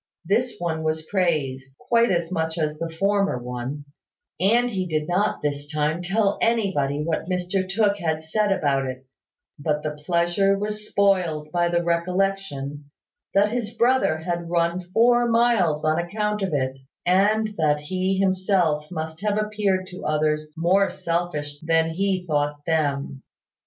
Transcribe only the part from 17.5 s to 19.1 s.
that he himself